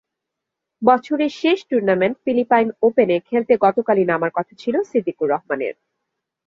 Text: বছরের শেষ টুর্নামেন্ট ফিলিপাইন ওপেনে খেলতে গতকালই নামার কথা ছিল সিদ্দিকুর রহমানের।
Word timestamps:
বছরের 0.81 1.31
শেষ 1.41 1.57
টুর্নামেন্ট 1.69 2.15
ফিলিপাইন 2.25 2.67
ওপেনে 2.81 3.15
খেলতে 3.19 3.53
গতকালই 3.57 4.05
নামার 4.05 4.31
কথা 4.35 4.53
ছিল 4.55 4.75
সিদ্দিকুর 4.83 5.27
রহমানের। 5.29 5.75